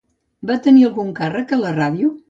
[0.51, 2.15] Va tenir algun càrrec a la ràdio?